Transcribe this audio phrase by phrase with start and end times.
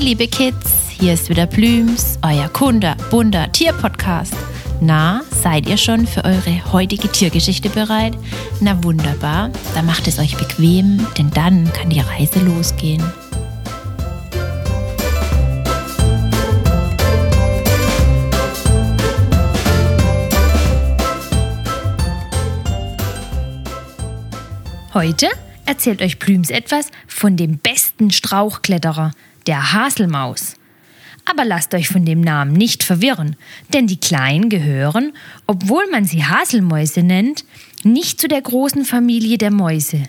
[0.00, 4.32] Hey liebe Kids, hier ist wieder Blüms, euer Kunde, bunter Tierpodcast.
[4.80, 8.16] Na, seid ihr schon für eure heutige Tiergeschichte bereit?
[8.62, 13.04] Na wunderbar, dann macht es euch bequem, denn dann kann die Reise losgehen.
[24.94, 25.28] Heute
[25.66, 29.10] erzählt euch Blüms etwas von dem besten Strauchkletterer,
[29.46, 30.54] der Haselmaus.
[31.24, 33.36] Aber lasst euch von dem Namen nicht verwirren,
[33.72, 35.12] denn die Kleinen gehören,
[35.46, 37.44] obwohl man sie Haselmäuse nennt,
[37.82, 40.04] nicht zu der großen Familie der Mäuse.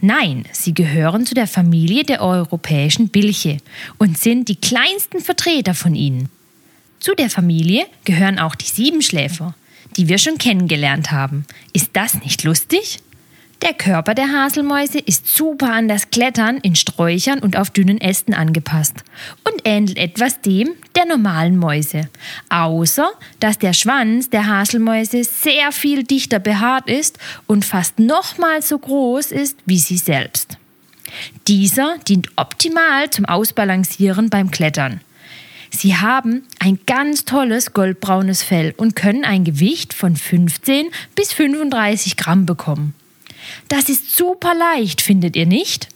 [0.00, 3.58] Nein, sie gehören zu der Familie der europäischen Bilche
[3.98, 6.28] und sind die kleinsten Vertreter von ihnen.
[7.00, 9.54] Zu der Familie gehören auch die Siebenschläfer,
[9.96, 11.46] die wir schon kennengelernt haben.
[11.72, 13.00] Ist das nicht lustig?
[13.64, 18.34] Der Körper der Haselmäuse ist super an das Klettern in Sträuchern und auf dünnen Ästen
[18.34, 18.96] angepasst
[19.42, 22.10] und ähnelt etwas dem der normalen Mäuse.
[22.50, 28.78] Außer, dass der Schwanz der Haselmäuse sehr viel dichter behaart ist und fast nochmal so
[28.78, 30.58] groß ist wie sie selbst.
[31.48, 35.00] Dieser dient optimal zum Ausbalancieren beim Klettern.
[35.70, 42.18] Sie haben ein ganz tolles goldbraunes Fell und können ein Gewicht von 15 bis 35
[42.18, 42.92] Gramm bekommen.
[43.68, 45.88] Das ist super leicht, findet ihr nicht?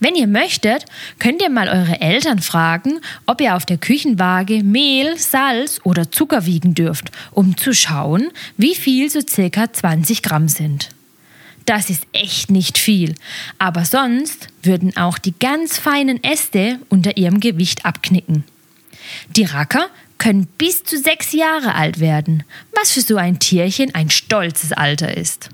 [0.00, 0.84] Wenn ihr möchtet,
[1.18, 6.46] könnt ihr mal eure Eltern fragen, ob ihr auf der Küchenwaage Mehl, Salz oder Zucker
[6.46, 10.90] wiegen dürft, um zu schauen, wie viel so circa 20 Gramm sind.
[11.64, 13.14] Das ist echt nicht viel,
[13.58, 18.44] aber sonst würden auch die ganz feinen Äste unter ihrem Gewicht abknicken.
[19.36, 19.86] Die Racker
[20.18, 22.42] können bis zu sechs Jahre alt werden,
[22.76, 25.50] was für so ein Tierchen ein stolzes Alter ist.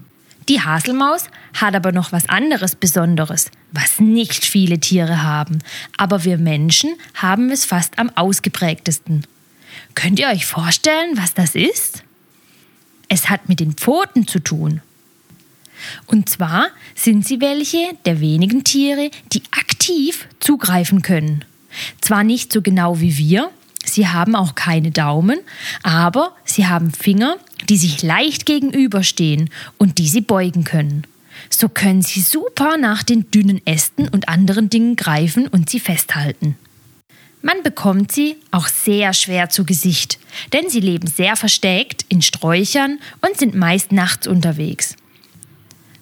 [0.48, 5.58] Die Haselmaus hat aber noch was anderes Besonderes, was nicht viele Tiere haben,
[5.98, 9.26] aber wir Menschen haben es fast am ausgeprägtesten.
[9.94, 12.02] Könnt ihr euch vorstellen, was das ist?
[13.08, 14.80] Es hat mit den Pfoten zu tun.
[16.06, 21.44] Und zwar sind sie welche der wenigen Tiere, die aktiv zugreifen können.
[22.00, 23.50] Zwar nicht so genau wie wir,
[23.84, 25.38] sie haben auch keine Daumen,
[25.82, 27.36] aber sie haben Finger,
[27.68, 31.04] die sich leicht gegenüberstehen und die sie beugen können.
[31.50, 36.56] So können sie super nach den dünnen Ästen und anderen Dingen greifen und sie festhalten.
[37.40, 40.18] Man bekommt sie auch sehr schwer zu Gesicht,
[40.52, 44.96] denn sie leben sehr versteckt in Sträuchern und sind meist nachts unterwegs.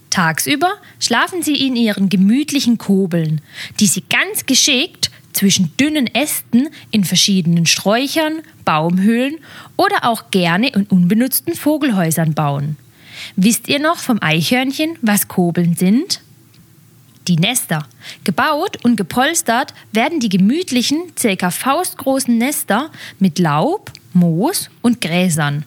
[0.08, 3.42] Tagsüber schlafen sie in ihren gemütlichen Kobeln,
[3.80, 5.05] die sie ganz geschickt
[5.36, 9.36] zwischen dünnen Ästen in verschiedenen Sträuchern, Baumhöhlen
[9.76, 12.76] oder auch gerne in unbenutzten Vogelhäusern bauen.
[13.36, 16.20] Wisst ihr noch vom Eichhörnchen, was Kobeln sind?
[17.28, 17.86] Die Nester.
[18.24, 25.64] Gebaut und gepolstert werden die gemütlichen, circa faustgroßen Nester mit Laub, Moos und Gräsern.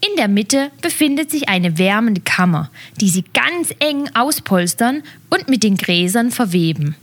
[0.00, 2.70] In der Mitte befindet sich eine wärmende Kammer,
[3.00, 6.94] die sie ganz eng auspolstern und mit den Gräsern verweben.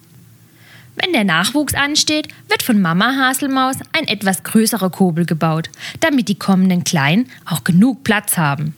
[0.96, 6.38] Wenn der Nachwuchs ansteht, wird von Mama Haselmaus ein etwas größerer Kobel gebaut, damit die
[6.38, 8.76] kommenden Kleinen auch genug Platz haben.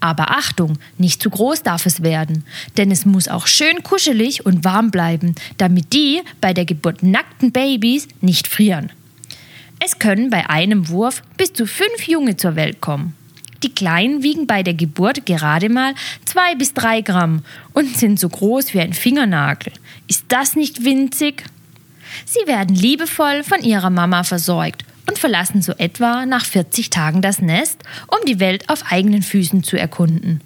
[0.00, 2.44] Aber Achtung, nicht zu groß darf es werden,
[2.76, 7.52] denn es muss auch schön kuschelig und warm bleiben, damit die bei der Geburt nackten
[7.52, 8.92] Babys nicht frieren.
[9.78, 13.14] Es können bei einem Wurf bis zu fünf Junge zur Welt kommen.
[13.62, 15.94] Die Kleinen wiegen bei der Geburt gerade mal
[16.24, 19.72] zwei bis drei Gramm und sind so groß wie ein Fingernagel.
[20.08, 21.44] Ist das nicht winzig?
[22.24, 27.40] Sie werden liebevoll von ihrer Mama versorgt und verlassen so etwa nach 40 Tagen das
[27.40, 30.40] Nest, um die Welt auf eigenen Füßen zu erkunden.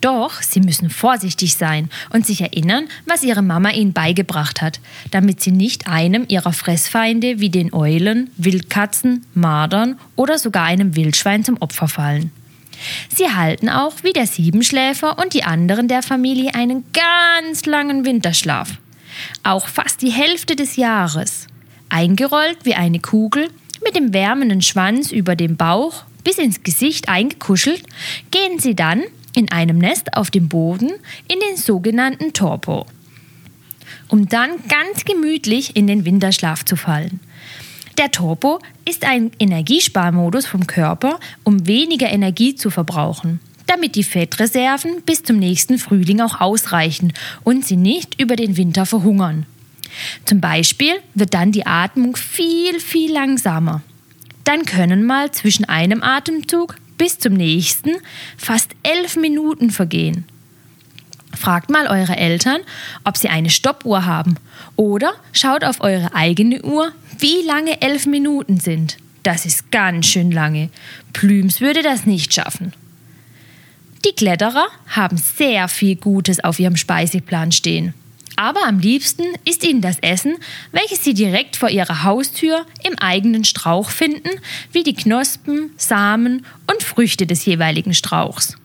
[0.00, 4.78] Doch sie müssen vorsichtig sein und sich erinnern, was ihre Mama ihnen beigebracht hat,
[5.10, 11.42] damit sie nicht einem ihrer Fressfeinde wie den Eulen, Wildkatzen, Mardern oder sogar einem Wildschwein
[11.42, 12.30] zum Opfer fallen.
[13.12, 18.78] Sie halten auch wie der Siebenschläfer und die anderen der Familie einen ganz langen Winterschlaf
[19.42, 21.46] auch fast die Hälfte des Jahres.
[21.88, 23.48] Eingerollt wie eine Kugel,
[23.84, 27.82] mit dem wärmenden Schwanz über dem Bauch bis ins Gesicht eingekuschelt,
[28.30, 29.02] gehen sie dann
[29.34, 30.90] in einem Nest auf dem Boden
[31.28, 32.86] in den sogenannten Torpo,
[34.08, 37.20] um dann ganz gemütlich in den Winterschlaf zu fallen.
[37.98, 45.02] Der Torpo ist ein Energiesparmodus vom Körper, um weniger Energie zu verbrauchen damit die Fettreserven
[45.02, 47.12] bis zum nächsten Frühling auch ausreichen
[47.44, 49.46] und sie nicht über den Winter verhungern.
[50.24, 53.82] Zum Beispiel wird dann die Atmung viel, viel langsamer.
[54.44, 57.92] Dann können mal zwischen einem Atemzug bis zum nächsten
[58.36, 60.24] fast elf Minuten vergehen.
[61.36, 62.60] Fragt mal eure Eltern,
[63.04, 64.36] ob sie eine Stoppuhr haben.
[64.76, 68.96] Oder schaut auf eure eigene Uhr, wie lange elf Minuten sind.
[69.22, 70.70] Das ist ganz schön lange.
[71.12, 72.72] Plüms würde das nicht schaffen.
[74.08, 77.92] Die Kletterer haben sehr viel Gutes auf ihrem Speiseplan stehen.
[78.36, 80.36] Aber am liebsten ist ihnen das Essen,
[80.72, 84.30] welches sie direkt vor ihrer Haustür im eigenen Strauch finden,
[84.72, 88.56] wie die Knospen, Samen und Früchte des jeweiligen Strauchs.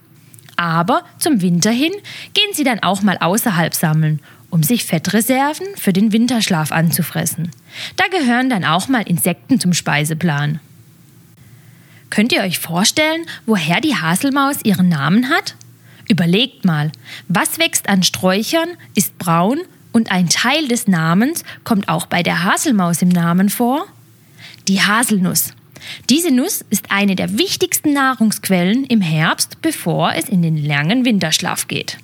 [0.56, 1.92] Aber zum Winter hin
[2.34, 7.52] gehen sie dann auch mal außerhalb sammeln, um sich Fettreserven für den Winterschlaf anzufressen.
[7.98, 10.62] Da gehören dann auch mal Insekten zum Speiseplan.
[12.14, 15.56] Könnt ihr euch vorstellen, woher die Haselmaus ihren Namen hat?
[16.08, 16.92] Überlegt mal,
[17.28, 19.62] was wächst an Sträuchern, ist braun
[19.94, 23.88] und ein Teil des Namens kommt auch bei der Haselmaus im Namen vor?
[24.68, 25.56] Die Haselnuss.
[26.12, 31.68] Diese Nuss ist eine der wichtigsten Nahrungsquellen im Herbst, bevor es in den langen Winterschlaf
[31.68, 31.98] geht.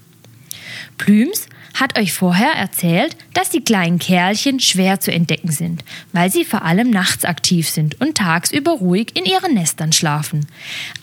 [0.97, 1.45] Plüms
[1.79, 5.83] hat euch vorher erzählt, dass die kleinen Kerlchen schwer zu entdecken sind,
[6.13, 10.47] weil sie vor allem nachts aktiv sind und tagsüber ruhig in ihren Nestern schlafen.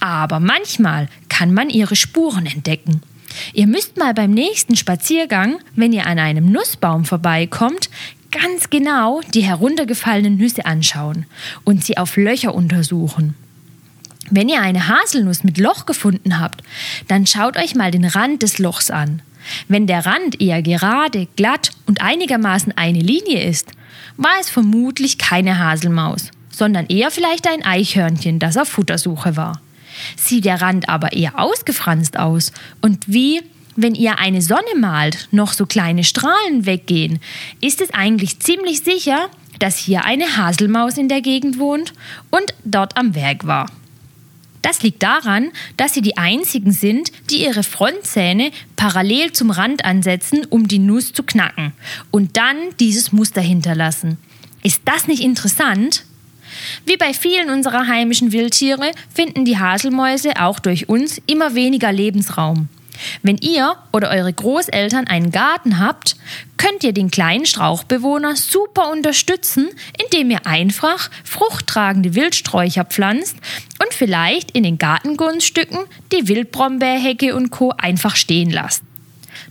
[0.00, 3.02] Aber manchmal kann man ihre Spuren entdecken.
[3.52, 7.90] Ihr müsst mal beim nächsten Spaziergang, wenn ihr an einem Nussbaum vorbeikommt,
[8.30, 11.26] ganz genau die heruntergefallenen Nüsse anschauen
[11.64, 13.34] und sie auf Löcher untersuchen.
[14.30, 16.62] Wenn ihr eine Haselnuss mit Loch gefunden habt,
[17.08, 19.22] dann schaut euch mal den Rand des Lochs an.
[19.68, 23.70] Wenn der Rand eher gerade, glatt und einigermaßen eine Linie ist,
[24.16, 29.60] war es vermutlich keine Haselmaus, sondern eher vielleicht ein Eichhörnchen, das auf Futtersuche war.
[30.16, 33.42] Sieht der Rand aber eher ausgefranst aus und wie
[33.76, 37.20] wenn ihr eine Sonne malt, noch so kleine Strahlen weggehen,
[37.60, 39.28] ist es eigentlich ziemlich sicher,
[39.58, 41.92] dass hier eine Haselmaus in der Gegend wohnt
[42.30, 43.66] und dort am Werk war.
[44.66, 50.44] Das liegt daran, dass sie die einzigen sind, die ihre Frontzähne parallel zum Rand ansetzen,
[50.50, 51.72] um die Nuss zu knacken
[52.10, 54.18] und dann dieses Muster hinterlassen.
[54.64, 56.04] Ist das nicht interessant?
[56.84, 62.68] Wie bei vielen unserer heimischen Wildtiere finden die Haselmäuse auch durch uns immer weniger Lebensraum.
[63.22, 66.16] Wenn ihr oder eure Großeltern einen Garten habt,
[66.56, 69.68] könnt ihr den kleinen Strauchbewohner super unterstützen,
[70.04, 73.36] indem ihr einfach fruchttragende Wildsträucher pflanzt
[73.82, 75.78] und vielleicht in den Gartengrundstücken
[76.12, 77.72] die Wildbrombeerhecke und Co.
[77.76, 78.82] einfach stehen lasst.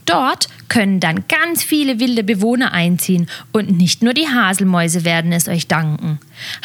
[0.06, 5.48] Dort können dann ganz viele wilde Bewohner einziehen und nicht nur die Haselmäuse werden es
[5.48, 6.20] euch danken.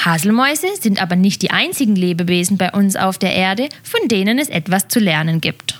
[0.04, 4.48] Haselmäuse sind aber nicht die einzigen Lebewesen bei uns auf der Erde, von denen es
[4.48, 5.79] etwas zu lernen gibt.